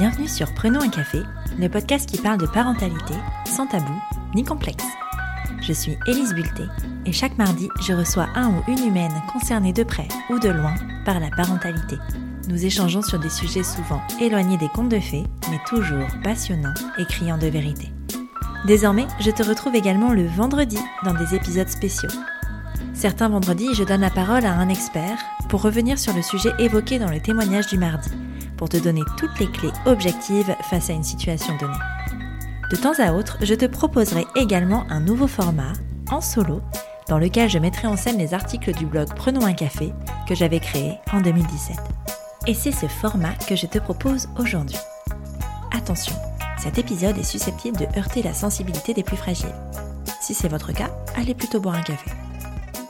[0.00, 1.20] Bienvenue sur Prenons un café,
[1.58, 3.12] le podcast qui parle de parentalité
[3.44, 3.92] sans tabou
[4.34, 4.86] ni complexe.
[5.60, 6.62] Je suis Élise Bulté
[7.04, 10.74] et chaque mardi, je reçois un ou une humaine concernée de près ou de loin
[11.04, 11.98] par la parentalité.
[12.48, 17.04] Nous échangeons sur des sujets souvent éloignés des contes de fées, mais toujours passionnants et
[17.04, 17.92] criants de vérité.
[18.66, 22.08] Désormais, je te retrouve également le vendredi dans des épisodes spéciaux.
[22.94, 25.18] Certains vendredis, je donne la parole à un expert
[25.50, 28.10] pour revenir sur le sujet évoqué dans le témoignage du mardi
[28.60, 31.72] pour te donner toutes les clés objectives face à une situation donnée.
[32.70, 35.72] De temps à autre, je te proposerai également un nouveau format,
[36.10, 36.60] en solo,
[37.08, 39.94] dans lequel je mettrai en scène les articles du blog Prenons un café
[40.28, 41.78] que j'avais créé en 2017.
[42.48, 44.76] Et c'est ce format que je te propose aujourd'hui.
[45.72, 46.14] Attention,
[46.58, 49.54] cet épisode est susceptible de heurter la sensibilité des plus fragiles.
[50.20, 52.10] Si c'est votre cas, allez plutôt boire un café.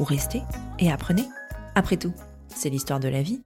[0.00, 0.42] Ou restez
[0.80, 1.28] et apprenez.
[1.76, 2.12] Après tout,
[2.48, 3.41] c'est l'histoire de la vie.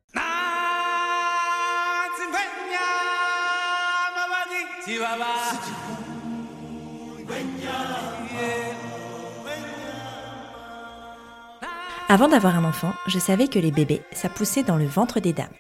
[12.09, 15.33] Avant d'avoir un enfant, je savais que les bébés, ça poussait dans le ventre des
[15.33, 15.55] dames.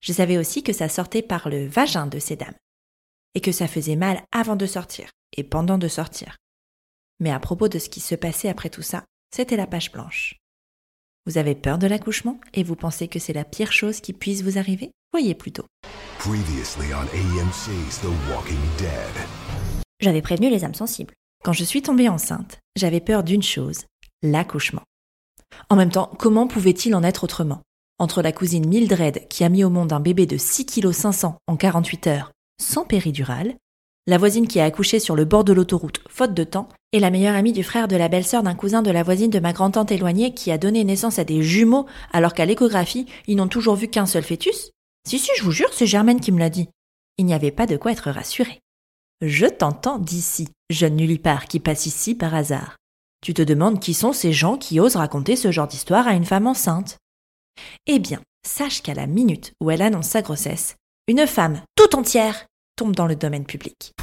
[0.00, 2.54] Je savais aussi que ça sortait par le vagin de ces dames.
[3.34, 6.38] Et que ça faisait mal avant de sortir et pendant de sortir.
[7.20, 10.36] Mais à propos de ce qui se passait après tout ça, c'était la page blanche.
[11.26, 14.40] Vous avez peur de l'accouchement et vous pensez que c'est la pire chose qui puisse
[14.40, 14.90] vous arriver?
[15.12, 15.66] Voyez plutôt.
[20.00, 21.14] J'avais prévenu les âmes sensibles.
[21.44, 23.84] Quand je suis tombée enceinte, j'avais peur d'une chose,
[24.24, 24.82] l'accouchement.
[25.70, 27.62] En même temps, comment pouvait-il en être autrement?
[28.00, 31.36] Entre la cousine Mildred qui a mis au monde un bébé de 6 kg 500
[31.46, 33.54] en 48 heures, sans péridurale,
[34.08, 37.10] la voisine qui a accouché sur le bord de l'autoroute, faute de temps, et la
[37.10, 39.92] meilleure amie du frère de la belle-sœur d'un cousin de la voisine de ma grand-tante
[39.92, 43.86] éloignée qui a donné naissance à des jumeaux alors qu'à l'échographie, ils n'ont toujours vu
[43.86, 44.72] qu'un seul fœtus?
[45.08, 46.68] Si, si, je vous jure, c'est Germaine qui me l'a dit.
[47.16, 48.60] Il n'y avait pas de quoi être rassuré.
[49.22, 52.76] Je t'entends d'ici, jeune nullipare qui passe ici par hasard.
[53.22, 56.26] Tu te demandes qui sont ces gens qui osent raconter ce genre d'histoire à une
[56.26, 56.98] femme enceinte.
[57.86, 60.76] Eh bien, sache qu'à la minute où elle annonce sa grossesse,
[61.06, 62.44] une femme tout entière
[62.76, 63.94] tombe dans le domaine public.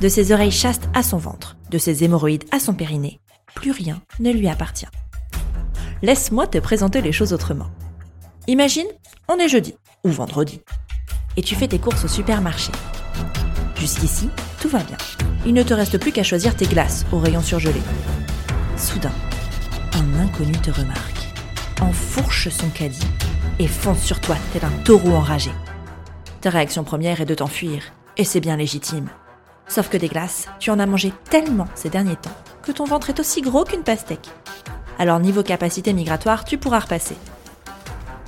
[0.00, 3.20] De ses oreilles chastes à son ventre, de ses hémorroïdes à son périnée,
[3.54, 4.88] plus rien ne lui appartient.
[6.02, 7.70] Laisse-moi te présenter les choses autrement.
[8.48, 8.86] Imagine,
[9.26, 9.74] on est jeudi
[10.04, 10.60] ou vendredi,
[11.36, 12.70] et tu fais tes courses au supermarché.
[13.74, 14.30] Jusqu'ici,
[14.60, 14.96] tout va bien.
[15.44, 17.80] Il ne te reste plus qu'à choisir tes glaces au rayon surgelé.
[18.76, 19.10] Soudain,
[19.94, 21.26] un inconnu te remarque,
[21.80, 23.08] enfourche son caddie
[23.58, 25.50] et fonce sur toi tel un taureau enragé.
[26.40, 27.82] Ta réaction première est de t'enfuir,
[28.16, 29.08] et c'est bien légitime.
[29.66, 32.30] Sauf que des glaces, tu en as mangé tellement ces derniers temps
[32.62, 34.30] que ton ventre est aussi gros qu'une pastèque.
[35.00, 37.16] Alors niveau capacité migratoire, tu pourras repasser.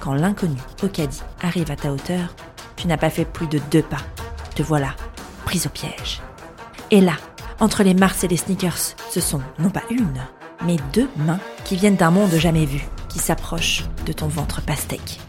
[0.00, 0.58] Quand l'inconnu
[0.92, 2.34] caddie arrive à ta hauteur,
[2.76, 4.02] tu n'as pas fait plus de deux pas.
[4.54, 4.94] Te voilà,
[5.44, 6.20] prise au piège.
[6.90, 7.14] Et là,
[7.60, 10.20] entre les Mars et les sneakers, ce sont non pas une,
[10.64, 15.20] mais deux mains qui viennent d'un monde jamais vu, qui s'approchent de ton ventre pastèque.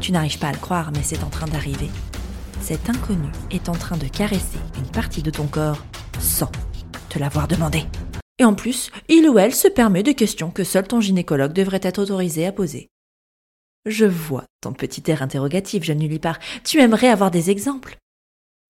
[0.00, 1.90] Tu n'arrives pas à le croire, mais c'est en train d'arriver.
[2.60, 5.84] Cet inconnu est en train de caresser une partie de ton corps
[6.20, 6.50] sans
[7.08, 7.84] te l'avoir demandé.
[8.38, 11.80] Et en plus, il ou elle se permet des questions que seul ton gynécologue devrait
[11.82, 12.88] être autorisé à poser.
[13.86, 16.38] Je vois ton petit air interrogatif, jeune nullipare.
[16.64, 17.96] Tu aimerais avoir des exemples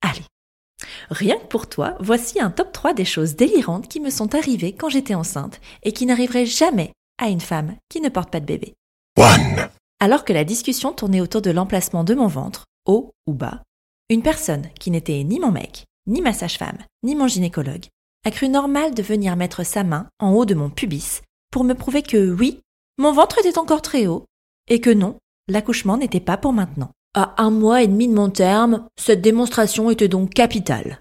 [0.01, 0.25] Allez,
[1.11, 4.73] Rien que pour toi, voici un top 3 des choses délirantes qui me sont arrivées
[4.73, 8.47] quand j'étais enceinte et qui n'arriveraient jamais à une femme qui ne porte pas de
[8.47, 8.75] bébé.
[10.01, 13.63] Alors que la discussion tournait autour de l'emplacement de mon ventre, haut ou bas,
[14.11, 17.87] une personne qui n'était ni mon mec, ni ma sage-femme, ni mon gynécologue,
[18.27, 21.75] a cru normal de venir mettre sa main en haut de mon pubis pour me
[21.75, 22.61] prouver que oui,
[22.99, 24.25] mon ventre était encore très haut
[24.69, 26.91] et que non, l'accouchement n'était pas pour maintenant.
[27.15, 31.01] À un mois et demi de mon terme, cette démonstration était donc capitale.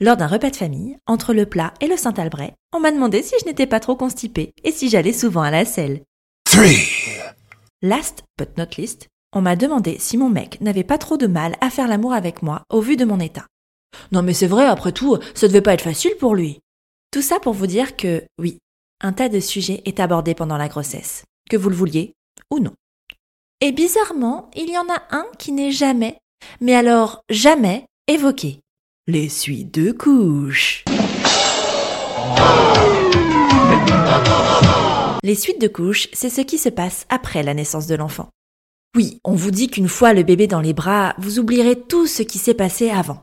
[0.00, 3.34] Lors d'un repas de famille, entre le plat et le Saint-Albret, on m'a demandé si
[3.40, 6.02] je n'étais pas trop constipée et si j'allais souvent à la selle.
[7.82, 11.56] Last but not least, on m'a demandé si mon mec n'avait pas trop de mal
[11.60, 13.46] à faire l'amour avec moi au vu de mon état.
[14.12, 16.60] Non mais c'est vrai, après tout, ça devait pas être facile pour lui.
[17.10, 18.58] Tout ça pour vous dire que, oui,
[19.00, 22.14] un tas de sujets est abordé pendant la grossesse, que vous le vouliez
[22.50, 22.74] ou non.
[23.60, 26.18] Et bizarrement, il y en a un qui n'est jamais,
[26.60, 28.60] mais alors jamais, évoqué.
[29.06, 30.84] Les suites de couches.
[35.22, 38.28] Les suites de couches, c'est ce qui se passe après la naissance de l'enfant.
[38.94, 42.22] Oui, on vous dit qu'une fois le bébé dans les bras, vous oublierez tout ce
[42.22, 43.22] qui s'est passé avant.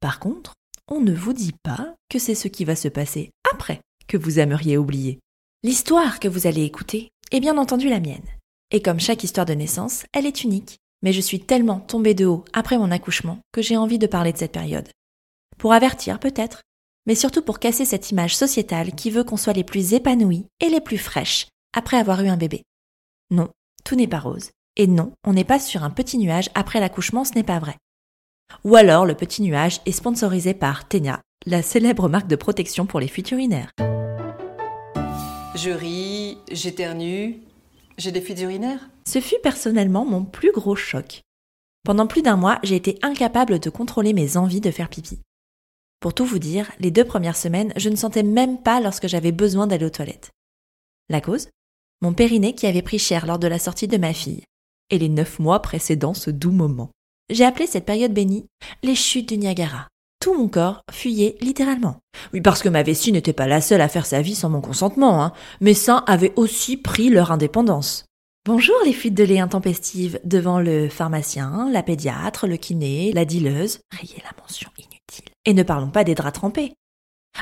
[0.00, 0.54] Par contre,
[0.90, 4.38] on ne vous dit pas que c'est ce qui va se passer après que vous
[4.38, 5.20] aimeriez oublier.
[5.62, 8.24] L'histoire que vous allez écouter est bien entendu la mienne.
[8.70, 12.26] Et comme chaque histoire de naissance, elle est unique, mais je suis tellement tombée de
[12.26, 14.88] haut après mon accouchement que j'ai envie de parler de cette période.
[15.58, 16.62] Pour avertir peut-être,
[17.06, 20.68] mais surtout pour casser cette image sociétale qui veut qu'on soit les plus épanouis et
[20.68, 22.62] les plus fraîches après avoir eu un bébé.
[23.32, 23.48] Non,
[23.84, 24.50] tout n'est pas rose.
[24.76, 27.76] Et non, on n'est pas sur un petit nuage après l'accouchement, ce n'est pas vrai.
[28.62, 33.00] Ou alors le petit nuage est sponsorisé par Tenia, la célèbre marque de protection pour
[33.00, 33.72] les fuites urinaires.
[35.56, 36.13] Je ris,
[36.50, 37.40] j'éternue,
[37.98, 41.22] j'ai des fuites urinaires Ce fut personnellement mon plus gros choc.
[41.84, 45.20] Pendant plus d'un mois, j'ai été incapable de contrôler mes envies de faire pipi.
[46.00, 49.32] Pour tout vous dire, les deux premières semaines, je ne sentais même pas lorsque j'avais
[49.32, 50.30] besoin d'aller aux toilettes.
[51.08, 51.48] La cause?
[52.02, 54.44] Mon périnée qui avait pris cher lors de la sortie de ma fille,
[54.90, 56.90] et les neuf mois précédant ce doux moment.
[57.30, 58.46] J'ai appelé cette période bénie
[58.82, 59.88] les chutes du Niagara.
[60.24, 61.98] Tout mon corps fuyait littéralement.
[62.32, 64.62] Oui, parce que ma vessie n'était pas la seule à faire sa vie sans mon
[64.62, 65.22] consentement.
[65.22, 65.34] Hein.
[65.60, 68.06] Mes seins avaient aussi pris leur indépendance.
[68.46, 73.80] Bonjour les fuites de lait intempestives devant le pharmacien, la pédiatre, le kiné, la dileuse.
[73.90, 75.30] Rayez la mention inutile.
[75.44, 76.72] Et ne parlons pas des draps trempés.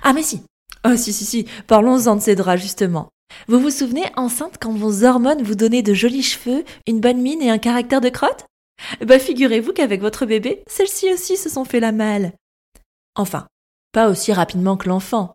[0.03, 0.43] Ah mais si.
[0.85, 3.11] Oh si si si, parlons-en de ces draps justement.
[3.47, 7.43] Vous vous souvenez enceinte quand vos hormones vous donnaient de jolis cheveux, une bonne mine
[7.43, 8.47] et un caractère de crotte?
[9.07, 12.33] Bah figurez-vous qu'avec votre bébé, celles-ci aussi se sont fait la malle.
[13.15, 13.47] Enfin,
[13.93, 15.35] pas aussi rapidement que l'enfant,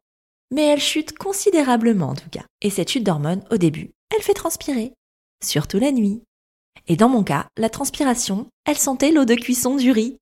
[0.52, 2.46] mais elle chute considérablement en tout cas.
[2.62, 4.94] Et cette chute d'hormones, au début, elle fait transpirer
[5.44, 6.24] surtout la nuit.
[6.88, 10.18] Et dans mon cas, la transpiration, elle sentait l'eau de cuisson du riz.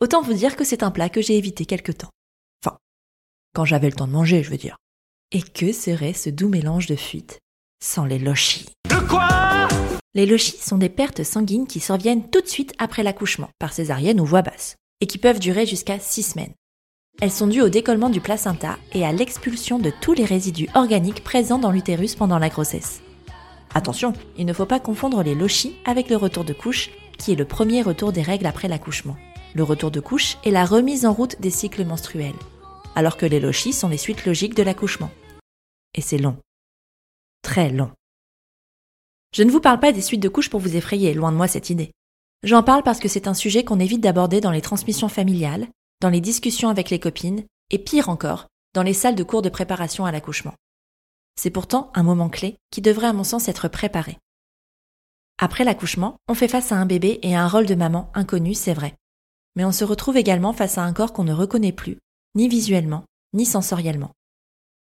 [0.00, 2.10] Autant vous dire que c'est un plat que j'ai évité quelque temps.
[2.64, 2.78] Enfin,
[3.54, 4.76] quand j'avais le temps de manger, je veux dire.
[5.32, 7.38] Et que serait ce doux mélange de fuite
[7.82, 8.70] sans les lochis?
[8.88, 9.68] De quoi?
[10.14, 14.20] Les lochis sont des pertes sanguines qui surviennent tout de suite après l'accouchement, par césarienne
[14.20, 16.54] ou voix basse, et qui peuvent durer jusqu'à 6 semaines.
[17.20, 21.22] Elles sont dues au décollement du placenta et à l'expulsion de tous les résidus organiques
[21.22, 23.02] présents dans l'utérus pendant la grossesse.
[23.72, 27.36] Attention, il ne faut pas confondre les lochis avec le retour de couche, qui est
[27.36, 29.16] le premier retour des règles après l'accouchement.
[29.54, 32.34] Le retour de couche est la remise en route des cycles menstruels,
[32.96, 35.10] alors que les lochis sont les suites logiques de l'accouchement.
[35.94, 36.36] Et c'est long.
[37.42, 37.90] Très long.
[39.32, 41.48] Je ne vous parle pas des suites de couches pour vous effrayer, loin de moi
[41.48, 41.92] cette idée.
[42.42, 45.66] J'en parle parce que c'est un sujet qu'on évite d'aborder dans les transmissions familiales,
[46.04, 49.48] dans les discussions avec les copines, et pire encore, dans les salles de cours de
[49.48, 50.52] préparation à l'accouchement.
[51.34, 54.18] C'est pourtant un moment clé qui devrait à mon sens être préparé.
[55.38, 58.52] Après l'accouchement, on fait face à un bébé et à un rôle de maman inconnu,
[58.52, 58.94] c'est vrai.
[59.56, 61.96] Mais on se retrouve également face à un corps qu'on ne reconnaît plus,
[62.34, 64.12] ni visuellement, ni sensoriellement.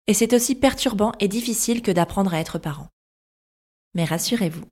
[0.08, 2.88] Et c'est aussi perturbant et difficile que d'apprendre à être parent.
[3.94, 4.64] Mais rassurez-vous,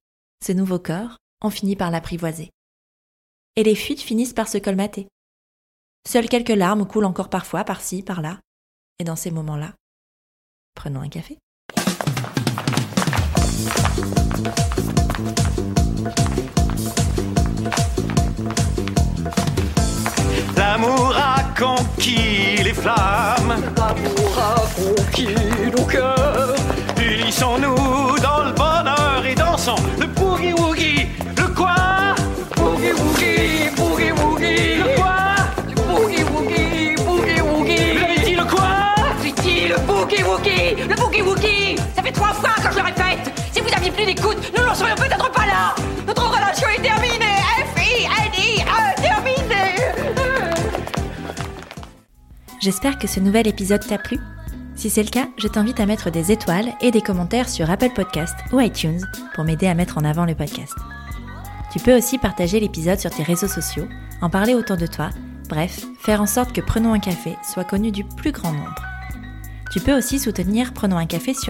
[0.44, 2.50] ce nouveau corps, on finit par l'apprivoiser.
[3.54, 5.06] Et les fuites finissent par se colmater.
[6.08, 8.38] Seules quelques larmes coulent encore parfois par-ci, par-là.
[8.98, 9.72] Et dans ces moments-là,
[10.74, 11.38] prenons un café.
[20.56, 23.62] L'amour a conquis les flammes.
[23.76, 25.34] L'amour a conquis
[25.76, 26.54] nos cœurs.
[26.98, 31.06] Unissons-nous dans le bonheur et dansons le boogie woogie.
[31.36, 31.89] Le quoi
[44.00, 45.74] Nous n'en serions peut-être pas là.
[46.06, 47.36] Notre relation est terminée.
[47.76, 49.76] F-I-N-I-E, terminée.
[52.62, 54.18] J'espère que ce nouvel épisode t'a plu.
[54.74, 57.90] Si c'est le cas, je t'invite à mettre des étoiles et des commentaires sur Apple
[57.94, 59.02] Podcast ou iTunes
[59.34, 60.74] pour m'aider à mettre en avant le podcast.
[61.70, 63.86] Tu peux aussi partager l'épisode sur tes réseaux sociaux,
[64.22, 65.10] en parler autour de toi,
[65.50, 68.82] bref, faire en sorte que Prenons un café soit connu du plus grand nombre.
[69.70, 71.49] Tu peux aussi soutenir Prenons un café sur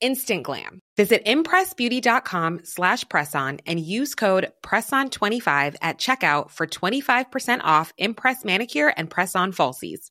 [0.00, 0.80] Instant glam.
[0.96, 8.92] Visit impressbeauty.com slash presson and use code PRESSON25 at checkout for 25% off Impress Manicure
[8.96, 10.10] and Press-On Falsies.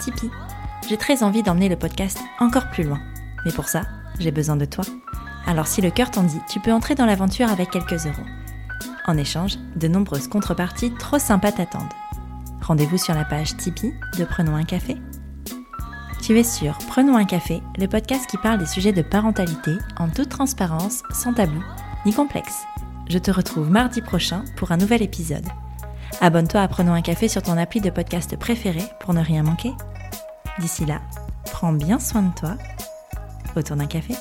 [0.00, 0.30] Tipeee.
[0.88, 3.00] J'ai très envie d'emmener le podcast encore plus loin.
[3.44, 3.82] Mais pour ça,
[4.18, 4.84] j'ai besoin de toi.
[5.46, 8.26] Alors si le cœur t'en dit, tu peux entrer dans l'aventure avec quelques euros.
[9.06, 11.92] En échange, de nombreuses contreparties trop sympas t'attendent.
[12.62, 14.96] Rendez-vous sur la page Tipeee de Prenons un café.
[16.22, 20.08] Tu es sur Prenons un café, le podcast qui parle des sujets de parentalité en
[20.08, 21.60] toute transparence, sans tabou
[22.06, 22.62] ni complexe.
[23.08, 25.48] Je te retrouve mardi prochain pour un nouvel épisode.
[26.20, 29.72] Abonne-toi à Prenons un café sur ton appli de podcast préféré pour ne rien manquer.
[30.60, 31.00] D'ici là,
[31.46, 32.56] prends bien soin de toi
[33.56, 34.14] autour d'un café.